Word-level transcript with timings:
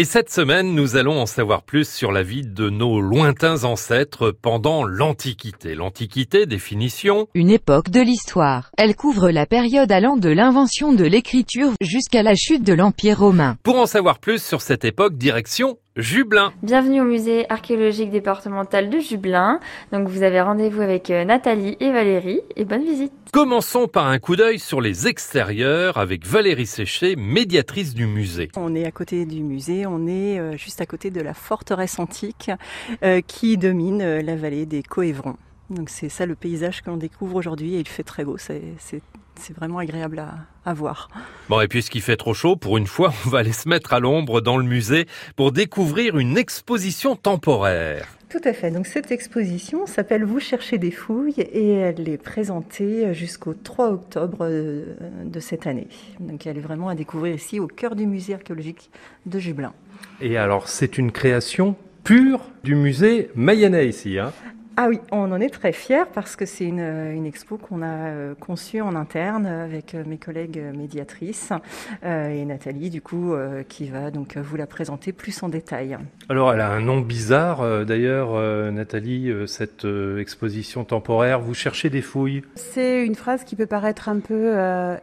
Et 0.00 0.06
cette 0.06 0.30
semaine, 0.30 0.74
nous 0.74 0.96
allons 0.96 1.20
en 1.20 1.26
savoir 1.26 1.62
plus 1.62 1.86
sur 1.86 2.10
la 2.10 2.22
vie 2.22 2.40
de 2.40 2.70
nos 2.70 3.02
lointains 3.02 3.64
ancêtres 3.64 4.30
pendant 4.30 4.82
l'Antiquité. 4.82 5.74
L'Antiquité, 5.74 6.46
définition 6.46 7.28
Une 7.34 7.50
époque 7.50 7.90
de 7.90 8.00
l'histoire. 8.00 8.70
Elle 8.78 8.96
couvre 8.96 9.28
la 9.28 9.44
période 9.44 9.92
allant 9.92 10.16
de 10.16 10.30
l'invention 10.30 10.94
de 10.94 11.04
l'écriture 11.04 11.72
jusqu'à 11.82 12.22
la 12.22 12.34
chute 12.34 12.62
de 12.62 12.72
l'Empire 12.72 13.18
romain. 13.18 13.58
Pour 13.62 13.76
en 13.76 13.84
savoir 13.84 14.20
plus 14.20 14.42
sur 14.42 14.62
cette 14.62 14.86
époque, 14.86 15.18
direction 15.18 15.76
Jublin. 15.96 16.52
Bienvenue 16.62 17.00
au 17.00 17.04
musée 17.04 17.50
archéologique 17.50 18.10
départemental 18.10 18.90
de 18.90 19.00
Jublin. 19.00 19.58
Donc 19.90 20.06
vous 20.06 20.22
avez 20.22 20.40
rendez-vous 20.40 20.82
avec 20.82 21.10
euh, 21.10 21.24
Nathalie 21.24 21.76
et 21.80 21.90
Valérie 21.90 22.40
et 22.54 22.64
bonne 22.64 22.84
visite. 22.84 23.12
Commençons 23.32 23.88
par 23.88 24.06
un 24.06 24.20
coup 24.20 24.36
d'œil 24.36 24.60
sur 24.60 24.80
les 24.80 25.08
extérieurs 25.08 25.98
avec 25.98 26.24
Valérie 26.24 26.66
Séché, 26.66 27.16
médiatrice 27.16 27.92
du 27.92 28.06
musée. 28.06 28.50
On 28.56 28.76
est 28.76 28.86
à 28.86 28.92
côté 28.92 29.26
du 29.26 29.42
musée, 29.42 29.84
on 29.84 30.06
est 30.06 30.38
euh, 30.38 30.56
juste 30.56 30.80
à 30.80 30.86
côté 30.86 31.10
de 31.10 31.20
la 31.20 31.34
forteresse 31.34 31.98
antique 31.98 32.52
euh, 33.02 33.20
qui 33.20 33.58
domine 33.58 34.20
la 34.20 34.36
vallée 34.36 34.66
des 34.66 34.84
Coévrons. 34.84 35.36
Donc 35.70 35.90
c'est 35.90 36.08
ça 36.08 36.24
le 36.24 36.36
paysage 36.36 36.82
qu'on 36.82 36.98
découvre 36.98 37.34
aujourd'hui 37.34 37.74
et 37.74 37.80
il 37.80 37.88
fait 37.88 38.04
très 38.04 38.24
beau, 38.24 38.36
c'est 38.38 38.62
vraiment 39.54 39.78
agréable 39.78 40.18
à, 40.18 40.34
à, 40.64 40.74
voir. 40.74 41.08
Bon 41.48 41.60
et 41.60 41.68
puisqu'il 41.68 42.02
fait 42.02 42.16
trop 42.16 42.34
chaud, 42.34 42.56
pour 42.56 42.78
une 42.78 42.86
fois 42.86 43.12
on 43.26 43.30
va 43.30 43.38
aller 43.40 43.52
se 43.52 43.68
mettre 43.68 43.92
à 43.92 44.00
l'ombre 44.00 44.40
dans 44.40 44.56
le 44.56 44.64
musée 44.64 45.06
pour 45.36 45.52
découvrir 45.52 46.18
une 46.18 46.38
exposition 46.38 47.16
temporaire. 47.16 48.06
Tout 48.28 48.40
à 48.44 48.52
fait, 48.52 48.70
donc 48.70 48.86
cette 48.86 49.10
exposition 49.10 49.86
s'appelle 49.86 50.24
Vous 50.24 50.38
cherchez 50.38 50.78
des 50.78 50.92
fouilles 50.92 51.40
et 51.40 51.72
elle 51.72 52.08
est 52.08 52.16
présentée 52.16 53.12
jusqu'au 53.12 53.54
3 53.54 53.90
octobre 53.90 54.48
de 54.48 55.40
cette 55.40 55.66
année. 55.66 55.88
Donc 56.20 56.46
elle 56.46 56.56
est 56.56 56.60
vraiment 56.60 56.88
à 56.88 56.94
découvrir 56.94 57.34
ici 57.34 57.58
au 57.58 57.66
cœur 57.66 57.96
du 57.96 58.06
musée 58.06 58.34
archéologique 58.34 58.90
de 59.26 59.40
Jublin. 59.40 59.72
Et 60.20 60.36
alors 60.36 60.68
c'est 60.68 60.96
une 60.96 61.10
création 61.10 61.74
pure 62.04 62.42
du 62.62 62.76
musée 62.76 63.30
mayennais 63.34 63.88
ici. 63.88 64.18
Hein? 64.18 64.32
Ah 64.82 64.88
oui, 64.88 64.98
on 65.12 65.30
en 65.30 65.42
est 65.42 65.50
très 65.50 65.72
fiers 65.72 66.06
parce 66.14 66.36
que 66.36 66.46
c'est 66.46 66.64
une, 66.64 66.80
une, 66.80 67.26
expo 67.26 67.58
qu'on 67.58 67.82
a 67.82 67.86
euh, 67.86 68.34
conçue 68.34 68.80
en 68.80 68.94
interne 68.94 69.44
avec 69.44 69.94
euh, 69.94 70.04
mes 70.06 70.16
collègues 70.16 70.58
médiatrices 70.74 71.52
euh, 72.02 72.30
et 72.30 72.46
Nathalie, 72.46 72.88
du 72.88 73.02
coup, 73.02 73.34
euh, 73.34 73.62
qui 73.62 73.90
va 73.90 74.10
donc 74.10 74.38
vous 74.38 74.56
la 74.56 74.66
présenter 74.66 75.12
plus 75.12 75.42
en 75.42 75.50
détail. 75.50 75.98
Alors, 76.30 76.54
elle 76.54 76.62
a 76.62 76.70
un 76.70 76.80
nom 76.80 77.00
bizarre 77.00 77.84
d'ailleurs, 77.84 78.40
Nathalie, 78.72 79.30
cette 79.46 79.86
exposition 80.18 80.84
temporaire. 80.84 81.40
Vous 81.40 81.52
cherchez 81.52 81.90
des 81.90 82.00
fouilles 82.00 82.42
C'est 82.54 83.04
une 83.04 83.16
phrase 83.16 83.44
qui 83.44 83.56
peut 83.56 83.66
paraître 83.66 84.08
un 84.08 84.20
peu 84.20 84.54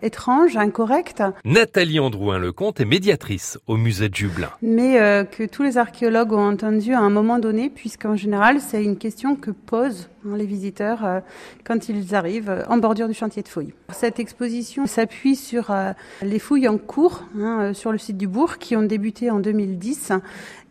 étrange, 0.00 0.56
incorrecte. 0.56 1.22
Nathalie 1.44 1.98
Androuin-Lecomte 1.98 2.80
est 2.80 2.86
médiatrice 2.86 3.58
au 3.66 3.76
musée 3.76 4.08
de 4.08 4.14
Jublin. 4.14 4.50
Mais 4.62 5.26
que 5.36 5.44
tous 5.44 5.64
les 5.64 5.76
archéologues 5.76 6.32
ont 6.32 6.48
entendu 6.48 6.94
à 6.94 7.00
un 7.00 7.10
moment 7.10 7.40
donné, 7.40 7.70
puisqu'en 7.70 8.16
général, 8.16 8.60
c'est 8.60 8.82
une 8.82 8.96
question 8.96 9.34
que 9.34 9.50
posent 9.66 10.08
hein, 10.24 10.36
les 10.36 10.46
visiteurs 10.46 11.04
euh, 11.04 11.20
quand 11.64 11.88
ils 11.88 12.14
arrivent 12.14 12.50
euh, 12.50 12.62
en 12.68 12.78
bordure 12.78 13.08
du 13.08 13.14
chantier 13.14 13.42
de 13.42 13.48
fouilles. 13.48 13.74
Cette 13.92 14.18
exposition 14.18 14.86
s'appuie 14.86 15.36
sur 15.36 15.70
euh, 15.70 15.92
les 16.22 16.38
fouilles 16.38 16.68
en 16.68 16.78
cours 16.78 17.24
hein, 17.38 17.72
sur 17.74 17.92
le 17.92 17.98
site 17.98 18.16
du 18.16 18.28
bourg 18.28 18.58
qui 18.58 18.76
ont 18.76 18.82
débuté 18.82 19.30
en 19.30 19.40
2010 19.40 20.12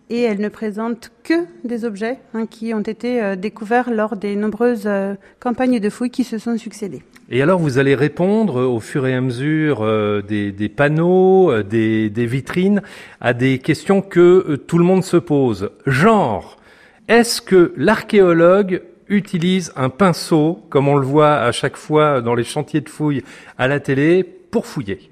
et 0.10 0.22
elle 0.22 0.40
ne 0.40 0.50
présente 0.50 1.12
que 1.24 1.34
des 1.64 1.84
objets 1.84 2.20
hein, 2.34 2.46
qui 2.46 2.74
ont 2.74 2.82
été 2.82 3.36
découverts 3.36 3.90
lors 3.92 4.16
des 4.16 4.36
nombreuses 4.36 4.88
campagnes 5.40 5.80
de 5.80 5.90
fouilles 5.90 6.12
qui 6.12 6.24
se 6.24 6.38
sont 6.38 6.58
succédées. 6.60 7.02
Et 7.32 7.42
alors 7.42 7.60
vous 7.60 7.80
allez 7.80 7.96
répondre 7.96 8.62
au 8.62 8.80
fur 8.80 9.08
et 9.08 9.16
à 9.16 9.22
mesure 9.22 9.84
des, 10.24 10.70
panneaux, 10.76 11.64
des, 11.64 12.10
vitrines, 12.28 12.84
à 13.20 13.34
des 13.34 13.58
questions 13.58 14.04
que 14.04 14.58
tout 14.68 14.78
le 14.78 14.84
monde 14.84 15.04
se 15.04 15.18
pose. 15.18 15.72
Genre, 15.88 16.60
est-ce 17.08 17.42
que 17.42 17.74
l'archéologue 17.78 18.82
utilise 19.08 19.72
un 19.76 19.90
pinceau, 19.90 20.66
comme 20.70 20.88
on 20.88 20.96
le 20.96 21.06
voit 21.06 21.36
à 21.36 21.52
chaque 21.52 21.78
fois 21.78 22.22
dans 22.22 22.34
les 22.34 22.44
chantiers 22.44 22.82
de 22.82 22.90
fouilles 22.90 23.24
à 23.58 23.68
la 23.68 23.80
télé, 23.80 24.24
pour 24.24 24.66
fouiller? 24.66 25.10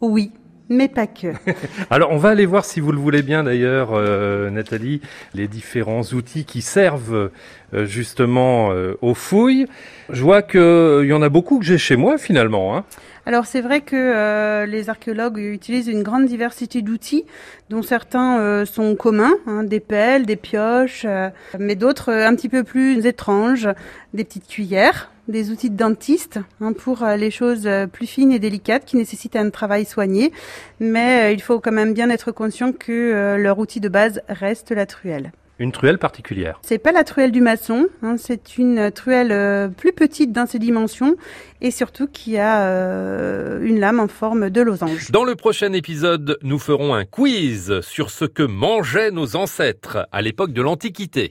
Oui, 0.00 0.32
mais 0.68 0.88
pas 0.88 1.06
que. 1.06 1.28
Alors, 1.90 2.10
on 2.12 2.16
va 2.16 2.30
aller 2.30 2.46
voir, 2.46 2.64
si 2.64 2.80
vous 2.80 2.92
le 2.92 2.98
voulez 2.98 3.22
bien 3.22 3.44
d'ailleurs, 3.44 3.90
euh, 3.92 4.50
Nathalie, 4.50 5.00
les 5.34 5.48
différents 5.48 6.02
outils 6.02 6.44
qui 6.44 6.62
servent 6.62 7.30
euh, 7.74 7.86
justement 7.86 8.72
euh, 8.72 8.94
aux 9.02 9.14
fouilles. 9.14 9.66
Je 10.10 10.22
vois 10.22 10.42
qu'il 10.42 11.06
y 11.06 11.12
en 11.12 11.22
a 11.22 11.28
beaucoup 11.28 11.58
que 11.58 11.64
j'ai 11.64 11.78
chez 11.78 11.96
moi 11.96 12.18
finalement. 12.18 12.76
Hein. 12.76 12.84
Alors 13.28 13.44
c'est 13.44 13.60
vrai 13.60 13.80
que 13.80 13.96
euh, 13.96 14.66
les 14.66 14.88
archéologues 14.88 15.38
utilisent 15.38 15.88
une 15.88 16.04
grande 16.04 16.26
diversité 16.26 16.80
d'outils, 16.80 17.24
dont 17.70 17.82
certains 17.82 18.38
euh, 18.38 18.64
sont 18.64 18.94
communs, 18.94 19.34
hein, 19.48 19.64
des 19.64 19.80
pelles, 19.80 20.26
des 20.26 20.36
pioches, 20.36 21.04
euh, 21.04 21.28
mais 21.58 21.74
d'autres 21.74 22.12
un 22.12 22.36
petit 22.36 22.48
peu 22.48 22.62
plus 22.62 23.04
étranges, 23.04 23.68
des 24.14 24.22
petites 24.22 24.46
cuillères, 24.46 25.10
des 25.28 25.50
outils 25.50 25.70
de 25.70 25.76
dentiste 25.76 26.38
hein, 26.60 26.72
pour 26.72 27.04
les 27.04 27.30
choses 27.30 27.68
plus 27.92 28.06
fines 28.06 28.32
et 28.32 28.38
délicates 28.38 28.84
qui 28.84 28.96
nécessitent 28.96 29.36
un 29.36 29.50
travail 29.50 29.84
soigné, 29.84 30.32
mais 30.80 31.32
il 31.32 31.40
faut 31.40 31.60
quand 31.60 31.72
même 31.72 31.94
bien 31.94 32.10
être 32.10 32.32
conscient 32.32 32.72
que 32.72 33.36
leur 33.36 33.58
outil 33.58 33.80
de 33.80 33.88
base 33.88 34.20
reste 34.28 34.70
la 34.70 34.86
truelle. 34.86 35.32
Une 35.58 35.72
truelle 35.72 35.98
particulière. 35.98 36.58
C'est 36.60 36.78
pas 36.78 36.92
la 36.92 37.02
truelle 37.02 37.32
du 37.32 37.40
maçon, 37.40 37.86
hein, 38.02 38.16
c'est 38.18 38.58
une 38.58 38.90
truelle 38.90 39.32
euh, 39.32 39.68
plus 39.68 39.92
petite 39.92 40.30
dans 40.30 40.44
ses 40.44 40.58
dimensions 40.58 41.16
et 41.62 41.70
surtout 41.70 42.08
qui 42.08 42.36
a 42.36 42.66
euh, 42.66 43.62
une 43.62 43.80
lame 43.80 43.98
en 43.98 44.08
forme 44.08 44.50
de 44.50 44.60
losange. 44.60 45.10
Dans 45.10 45.24
le 45.24 45.34
prochain 45.34 45.72
épisode, 45.72 46.36
nous 46.42 46.58
ferons 46.58 46.92
un 46.92 47.06
quiz 47.06 47.80
sur 47.80 48.10
ce 48.10 48.26
que 48.26 48.42
mangeaient 48.42 49.10
nos 49.10 49.34
ancêtres 49.34 50.06
à 50.12 50.20
l'époque 50.20 50.52
de 50.52 50.60
l'Antiquité. 50.60 51.24